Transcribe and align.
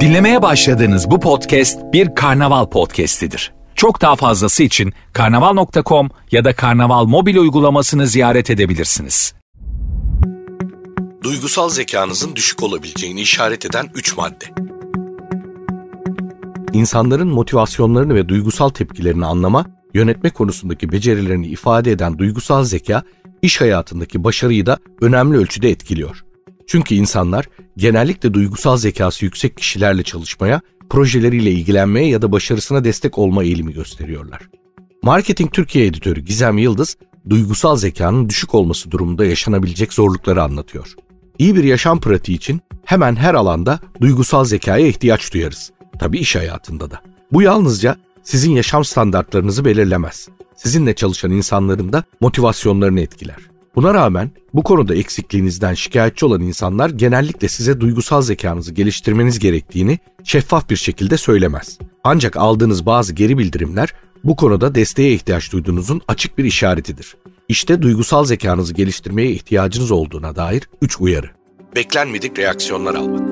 Dinlemeye 0.00 0.42
başladığınız 0.42 1.10
bu 1.10 1.20
podcast 1.20 1.78
bir 1.92 2.14
karnaval 2.14 2.66
podcastidir. 2.66 3.52
Çok 3.74 4.00
daha 4.00 4.16
fazlası 4.16 4.62
için 4.62 4.92
karnaval.com 5.12 6.10
ya 6.30 6.44
da 6.44 6.52
karnaval 6.56 7.04
mobil 7.04 7.36
uygulamasını 7.36 8.06
ziyaret 8.06 8.50
edebilirsiniz. 8.50 9.34
Duygusal 11.22 11.68
zekanızın 11.68 12.36
düşük 12.36 12.62
olabileceğini 12.62 13.20
işaret 13.20 13.66
eden 13.66 13.90
3 13.94 14.16
madde. 14.16 14.44
İnsanların 16.72 17.28
motivasyonlarını 17.28 18.14
ve 18.14 18.28
duygusal 18.28 18.68
tepkilerini 18.68 19.26
anlama, 19.26 19.66
yönetme 19.94 20.30
konusundaki 20.30 20.92
becerilerini 20.92 21.46
ifade 21.46 21.92
eden 21.92 22.18
duygusal 22.18 22.64
zeka, 22.64 23.02
iş 23.42 23.60
hayatındaki 23.60 24.24
başarıyı 24.24 24.66
da 24.66 24.78
önemli 25.00 25.36
ölçüde 25.36 25.70
etkiliyor. 25.70 26.24
Çünkü 26.70 26.94
insanlar 26.94 27.48
genellikle 27.76 28.34
duygusal 28.34 28.76
zekası 28.76 29.24
yüksek 29.24 29.56
kişilerle 29.56 30.02
çalışmaya, 30.02 30.60
projeleriyle 30.90 31.50
ilgilenmeye 31.50 32.08
ya 32.08 32.22
da 32.22 32.32
başarısına 32.32 32.84
destek 32.84 33.18
olma 33.18 33.44
eğilimi 33.44 33.72
gösteriyorlar. 33.72 34.48
Marketing 35.02 35.52
Türkiye 35.52 35.86
editörü 35.86 36.20
Gizem 36.20 36.58
Yıldız, 36.58 36.96
duygusal 37.30 37.76
zekanın 37.76 38.28
düşük 38.28 38.54
olması 38.54 38.90
durumunda 38.90 39.24
yaşanabilecek 39.24 39.92
zorlukları 39.92 40.42
anlatıyor. 40.42 40.94
İyi 41.38 41.56
bir 41.56 41.64
yaşam 41.64 42.00
pratiği 42.00 42.36
için 42.36 42.60
hemen 42.84 43.16
her 43.16 43.34
alanda 43.34 43.80
duygusal 44.00 44.44
zekaya 44.44 44.86
ihtiyaç 44.86 45.34
duyarız. 45.34 45.72
Tabii 46.00 46.18
iş 46.18 46.36
hayatında 46.36 46.90
da. 46.90 47.00
Bu 47.32 47.42
yalnızca 47.42 47.96
sizin 48.22 48.52
yaşam 48.52 48.84
standartlarınızı 48.84 49.64
belirlemez. 49.64 50.28
Sizinle 50.56 50.94
çalışan 50.94 51.30
insanların 51.30 51.92
da 51.92 52.04
motivasyonlarını 52.20 53.00
etkiler. 53.00 53.49
Buna 53.74 53.94
rağmen 53.94 54.30
bu 54.54 54.62
konuda 54.62 54.94
eksikliğinizden 54.94 55.74
şikayetçi 55.74 56.26
olan 56.26 56.40
insanlar 56.40 56.90
genellikle 56.90 57.48
size 57.48 57.80
duygusal 57.80 58.22
zekanızı 58.22 58.72
geliştirmeniz 58.72 59.38
gerektiğini 59.38 59.98
şeffaf 60.24 60.70
bir 60.70 60.76
şekilde 60.76 61.16
söylemez. 61.16 61.78
Ancak 62.04 62.36
aldığınız 62.36 62.86
bazı 62.86 63.14
geri 63.14 63.38
bildirimler 63.38 63.94
bu 64.24 64.36
konuda 64.36 64.74
desteğe 64.74 65.12
ihtiyaç 65.12 65.52
duyduğunuzun 65.52 66.00
açık 66.08 66.38
bir 66.38 66.44
işaretidir. 66.44 67.16
İşte 67.48 67.82
duygusal 67.82 68.24
zekanızı 68.24 68.74
geliştirmeye 68.74 69.30
ihtiyacınız 69.30 69.90
olduğuna 69.90 70.36
dair 70.36 70.68
3 70.82 71.00
uyarı. 71.00 71.30
Beklenmedik 71.76 72.38
reaksiyonlar 72.38 72.94
almak. 72.94 73.30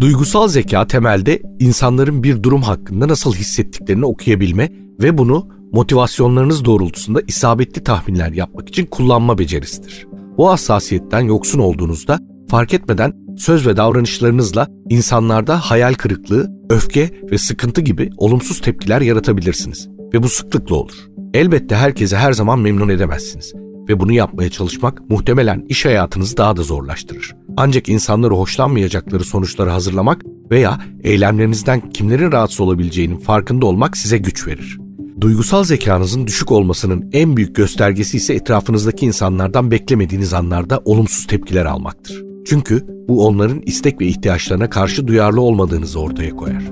Duygusal 0.00 0.48
zeka 0.48 0.86
temelde 0.86 1.42
insanların 1.58 2.22
bir 2.22 2.42
durum 2.42 2.62
hakkında 2.62 3.08
nasıl 3.08 3.34
hissettiklerini 3.34 4.04
okuyabilme 4.04 4.68
ve 5.00 5.18
bunu 5.18 5.59
motivasyonlarınız 5.72 6.64
doğrultusunda 6.64 7.20
isabetli 7.26 7.84
tahminler 7.84 8.32
yapmak 8.32 8.68
için 8.68 8.86
kullanma 8.86 9.38
becerisidir. 9.38 10.06
Bu 10.38 10.50
hassasiyetten 10.50 11.20
yoksun 11.20 11.58
olduğunuzda 11.58 12.18
fark 12.48 12.74
etmeden 12.74 13.12
söz 13.38 13.66
ve 13.66 13.76
davranışlarınızla 13.76 14.66
insanlarda 14.88 15.58
hayal 15.58 15.94
kırıklığı, 15.94 16.50
öfke 16.70 17.10
ve 17.30 17.38
sıkıntı 17.38 17.80
gibi 17.80 18.10
olumsuz 18.16 18.60
tepkiler 18.60 19.00
yaratabilirsiniz 19.00 19.88
ve 20.14 20.22
bu 20.22 20.28
sıklıkla 20.28 20.76
olur. 20.76 20.94
Elbette 21.34 21.76
herkese 21.76 22.16
her 22.16 22.32
zaman 22.32 22.58
memnun 22.58 22.88
edemezsiniz 22.88 23.54
ve 23.88 24.00
bunu 24.00 24.12
yapmaya 24.12 24.50
çalışmak 24.50 25.10
muhtemelen 25.10 25.64
iş 25.68 25.84
hayatınızı 25.84 26.36
daha 26.36 26.56
da 26.56 26.62
zorlaştırır. 26.62 27.34
Ancak 27.56 27.88
insanları 27.88 28.34
hoşlanmayacakları 28.34 29.24
sonuçları 29.24 29.70
hazırlamak 29.70 30.22
veya 30.50 30.80
eylemlerinizden 31.02 31.90
kimlerin 31.90 32.32
rahatsız 32.32 32.60
olabileceğinin 32.60 33.18
farkında 33.18 33.66
olmak 33.66 33.96
size 33.96 34.18
güç 34.18 34.46
verir. 34.46 34.78
Duygusal 35.20 35.64
zekanızın 35.64 36.26
düşük 36.26 36.52
olmasının 36.52 37.10
en 37.12 37.36
büyük 37.36 37.56
göstergesi 37.56 38.16
ise 38.16 38.34
etrafınızdaki 38.34 39.06
insanlardan 39.06 39.70
beklemediğiniz 39.70 40.34
anlarda 40.34 40.80
olumsuz 40.84 41.26
tepkiler 41.26 41.64
almaktır. 41.64 42.24
Çünkü 42.46 42.86
bu 43.08 43.26
onların 43.26 43.60
istek 43.60 44.00
ve 44.00 44.06
ihtiyaçlarına 44.06 44.70
karşı 44.70 45.06
duyarlı 45.06 45.40
olmadığınızı 45.40 46.00
ortaya 46.00 46.30
koyar. 46.30 46.62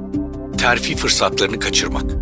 Terfi 0.58 0.96
fırsatlarını 0.96 1.58
kaçırmak. 1.58 2.16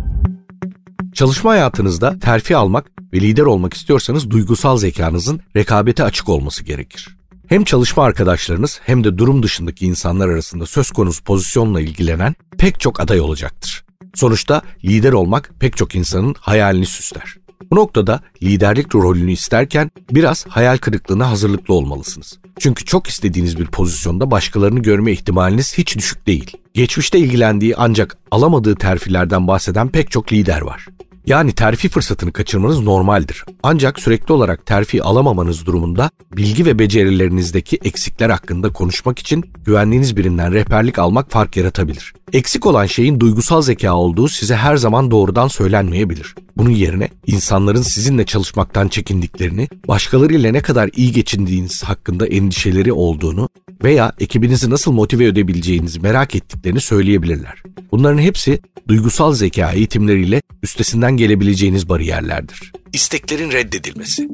Çalışma 1.13 1.51
hayatınızda 1.51 2.19
terfi 2.19 2.55
almak 2.55 2.91
ve 3.13 3.21
lider 3.21 3.43
olmak 3.43 3.73
istiyorsanız 3.73 4.29
duygusal 4.29 4.77
zekanızın 4.77 5.39
rekabete 5.55 6.03
açık 6.03 6.29
olması 6.29 6.63
gerekir. 6.63 7.17
Hem 7.47 7.63
çalışma 7.63 8.03
arkadaşlarınız 8.03 8.79
hem 8.83 9.03
de 9.03 9.17
durum 9.17 9.43
dışındaki 9.43 9.85
insanlar 9.85 10.29
arasında 10.29 10.65
söz 10.65 10.91
konusu 10.91 11.23
pozisyonla 11.23 11.81
ilgilenen 11.81 12.35
pek 12.57 12.79
çok 12.79 12.99
aday 12.99 13.19
olacaktır. 13.19 13.76
Sonuçta 14.17 14.61
lider 14.85 15.13
olmak 15.13 15.51
pek 15.59 15.77
çok 15.77 15.95
insanın 15.95 16.35
hayalini 16.39 16.85
süsler. 16.85 17.37
Bu 17.71 17.75
noktada 17.75 18.21
liderlik 18.43 18.95
rolünü 18.95 19.31
isterken 19.31 19.91
biraz 20.11 20.45
hayal 20.47 20.77
kırıklığına 20.77 21.29
hazırlıklı 21.29 21.73
olmalısınız. 21.73 22.39
Çünkü 22.59 22.85
çok 22.85 23.07
istediğiniz 23.07 23.59
bir 23.59 23.65
pozisyonda 23.65 24.31
başkalarını 24.31 24.79
görme 24.79 25.11
ihtimaliniz 25.11 25.77
hiç 25.77 25.97
düşük 25.97 26.27
değil. 26.27 26.57
Geçmişte 26.73 27.19
ilgilendiği 27.19 27.75
ancak 27.77 28.17
alamadığı 28.31 28.75
terfilerden 28.75 29.47
bahseden 29.47 29.89
pek 29.89 30.11
çok 30.11 30.33
lider 30.33 30.61
var. 30.61 30.85
Yani 31.27 31.51
terfi 31.51 31.89
fırsatını 31.89 32.31
kaçırmanız 32.31 32.81
normaldir. 32.81 33.45
Ancak 33.63 33.99
sürekli 33.99 34.33
olarak 34.33 34.65
terfi 34.65 35.03
alamamanız 35.03 35.65
durumunda 35.65 36.09
bilgi 36.35 36.65
ve 36.65 36.79
becerilerinizdeki 36.79 37.79
eksikler 37.83 38.29
hakkında 38.29 38.73
konuşmak 38.73 39.19
için 39.19 39.45
güvendiğiniz 39.65 40.17
birinden 40.17 40.53
rehberlik 40.53 40.99
almak 40.99 41.31
fark 41.31 41.57
yaratabilir. 41.57 42.13
Eksik 42.33 42.65
olan 42.65 42.85
şeyin 42.85 43.19
duygusal 43.19 43.61
zeka 43.61 43.95
olduğu 43.95 44.27
size 44.27 44.55
her 44.55 44.77
zaman 44.77 45.11
doğrudan 45.11 45.47
söylenmeyebilir. 45.47 46.35
Bunun 46.57 46.69
yerine 46.69 47.09
insanların 47.25 47.81
sizinle 47.81 48.25
çalışmaktan 48.25 48.87
çekindiklerini, 48.87 49.67
başkalarıyla 49.87 50.51
ne 50.51 50.61
kadar 50.61 50.89
iyi 50.95 51.11
geçindiğiniz 51.11 51.83
hakkında 51.83 52.27
endişeleri 52.27 52.93
olduğunu 52.93 53.49
veya 53.83 54.13
ekibinizi 54.19 54.69
nasıl 54.69 54.91
motive 54.91 55.25
edebileceğinizi 55.25 55.99
merak 55.99 56.35
ettiklerini 56.35 56.81
söyleyebilirler. 56.81 57.63
Bunların 57.91 58.19
hepsi 58.19 58.59
duygusal 58.87 59.33
zeka 59.33 59.71
eğitimleriyle 59.71 60.41
üstesinden 60.63 61.17
gelebileceğiniz 61.17 61.89
bariyerlerdir. 61.89 62.71
İsteklerin 62.93 63.51
reddedilmesi. 63.51 64.27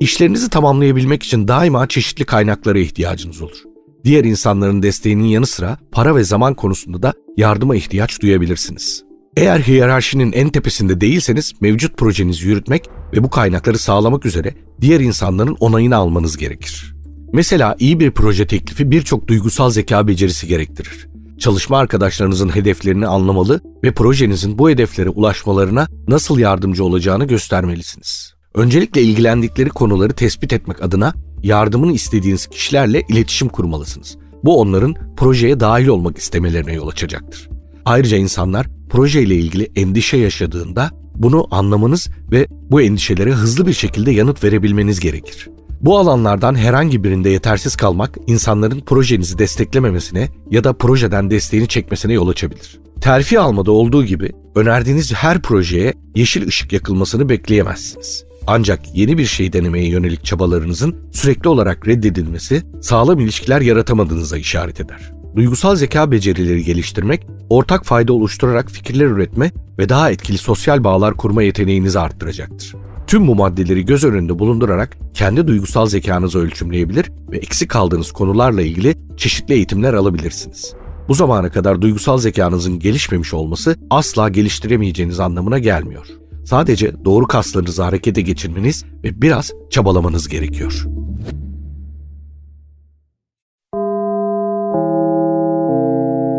İşlerinizi 0.00 0.50
tamamlayabilmek 0.50 1.22
için 1.22 1.48
daima 1.48 1.88
çeşitli 1.88 2.24
kaynaklara 2.24 2.78
ihtiyacınız 2.78 3.42
olur. 3.42 3.56
Diğer 4.04 4.24
insanların 4.24 4.82
desteğinin 4.82 5.24
yanı 5.24 5.46
sıra 5.46 5.78
para 5.92 6.16
ve 6.16 6.24
zaman 6.24 6.54
konusunda 6.54 7.02
da 7.02 7.12
yardıma 7.36 7.76
ihtiyaç 7.76 8.22
duyabilirsiniz. 8.22 9.04
Eğer 9.36 9.60
hiyerarşinin 9.60 10.32
en 10.32 10.48
tepesinde 10.48 11.00
değilseniz 11.00 11.52
mevcut 11.60 11.96
projenizi 11.96 12.48
yürütmek 12.48 12.84
ve 13.12 13.22
bu 13.22 13.30
kaynakları 13.30 13.78
sağlamak 13.78 14.26
üzere 14.26 14.54
diğer 14.80 15.00
insanların 15.00 15.56
onayını 15.60 15.96
almanız 15.96 16.36
gerekir. 16.36 16.95
Mesela 17.32 17.76
iyi 17.78 18.00
bir 18.00 18.10
proje 18.10 18.46
teklifi 18.46 18.90
birçok 18.90 19.28
duygusal 19.28 19.70
zeka 19.70 20.08
becerisi 20.08 20.46
gerektirir. 20.46 21.08
Çalışma 21.38 21.78
arkadaşlarınızın 21.78 22.48
hedeflerini 22.56 23.06
anlamalı 23.06 23.60
ve 23.84 23.92
projenizin 23.92 24.58
bu 24.58 24.70
hedeflere 24.70 25.08
ulaşmalarına 25.08 25.88
nasıl 26.08 26.38
yardımcı 26.38 26.84
olacağını 26.84 27.24
göstermelisiniz. 27.24 28.34
Öncelikle 28.54 29.02
ilgilendikleri 29.02 29.68
konuları 29.68 30.12
tespit 30.12 30.52
etmek 30.52 30.82
adına 30.82 31.14
yardımını 31.42 31.92
istediğiniz 31.92 32.46
kişilerle 32.46 33.02
iletişim 33.08 33.48
kurmalısınız. 33.48 34.16
Bu 34.44 34.60
onların 34.60 34.94
projeye 35.16 35.60
dahil 35.60 35.86
olmak 35.86 36.18
istemelerine 36.18 36.72
yol 36.72 36.88
açacaktır. 36.88 37.48
Ayrıca 37.84 38.16
insanlar 38.16 38.66
projeyle 38.90 39.34
ilgili 39.34 39.70
endişe 39.76 40.16
yaşadığında 40.16 40.90
bunu 41.14 41.46
anlamanız 41.50 42.08
ve 42.32 42.46
bu 42.50 42.82
endişelere 42.82 43.32
hızlı 43.32 43.66
bir 43.66 43.72
şekilde 43.72 44.10
yanıt 44.10 44.44
verebilmeniz 44.44 45.00
gerekir. 45.00 45.48
Bu 45.80 45.98
alanlardan 45.98 46.54
herhangi 46.54 47.04
birinde 47.04 47.30
yetersiz 47.30 47.76
kalmak 47.76 48.16
insanların 48.26 48.80
projenizi 48.80 49.38
desteklememesine 49.38 50.28
ya 50.50 50.64
da 50.64 50.72
projeden 50.72 51.30
desteğini 51.30 51.68
çekmesine 51.68 52.12
yol 52.12 52.28
açabilir. 52.28 52.80
Terfi 53.00 53.40
almada 53.40 53.72
olduğu 53.72 54.04
gibi 54.04 54.32
önerdiğiniz 54.54 55.14
her 55.14 55.42
projeye 55.42 55.94
yeşil 56.14 56.46
ışık 56.46 56.72
yakılmasını 56.72 57.28
bekleyemezsiniz. 57.28 58.24
Ancak 58.46 58.80
yeni 58.94 59.18
bir 59.18 59.26
şey 59.26 59.52
denemeye 59.52 59.88
yönelik 59.88 60.24
çabalarınızın 60.24 60.96
sürekli 61.12 61.48
olarak 61.48 61.88
reddedilmesi 61.88 62.62
sağlam 62.80 63.20
ilişkiler 63.20 63.60
yaratamadığınıza 63.60 64.36
işaret 64.36 64.80
eder. 64.80 65.12
Duygusal 65.36 65.76
zeka 65.76 66.10
becerileri 66.10 66.64
geliştirmek, 66.64 67.26
ortak 67.50 67.86
fayda 67.86 68.12
oluşturarak 68.12 68.70
fikirler 68.70 69.06
üretme 69.06 69.52
ve 69.78 69.88
daha 69.88 70.10
etkili 70.10 70.38
sosyal 70.38 70.84
bağlar 70.84 71.14
kurma 71.14 71.42
yeteneğinizi 71.42 72.00
arttıracaktır. 72.00 72.85
Tüm 73.06 73.26
bu 73.26 73.34
maddeleri 73.34 73.84
göz 73.84 74.04
önünde 74.04 74.38
bulundurarak 74.38 74.98
kendi 75.14 75.46
duygusal 75.46 75.86
zekanızı 75.86 76.38
ölçümleyebilir 76.38 77.10
ve 77.30 77.36
eksik 77.36 77.70
kaldığınız 77.70 78.12
konularla 78.12 78.62
ilgili 78.62 78.94
çeşitli 79.16 79.54
eğitimler 79.54 79.94
alabilirsiniz. 79.94 80.74
Bu 81.08 81.14
zamana 81.14 81.50
kadar 81.50 81.82
duygusal 81.82 82.18
zekanızın 82.18 82.78
gelişmemiş 82.78 83.34
olması 83.34 83.76
asla 83.90 84.28
geliştiremeyeceğiniz 84.28 85.20
anlamına 85.20 85.58
gelmiyor. 85.58 86.06
Sadece 86.44 87.04
doğru 87.04 87.26
kaslarınızı 87.26 87.82
harekete 87.82 88.20
geçirmeniz 88.22 88.84
ve 89.04 89.22
biraz 89.22 89.50
çabalamanız 89.70 90.28
gerekiyor. 90.28 90.86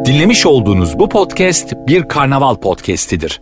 Dinlemiş 0.06 0.46
olduğunuz 0.46 1.00
bu 1.00 1.10
podcast 1.10 1.74
bir 1.88 2.08
karnaval 2.08 2.56
podcastidir. 2.56 3.42